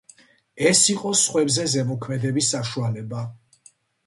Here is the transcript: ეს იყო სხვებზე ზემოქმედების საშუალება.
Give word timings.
ეს 0.69 0.79
იყო 0.93 1.11
სხვებზე 1.23 1.67
ზემოქმედების 1.75 2.51
საშუალება. 2.57 3.23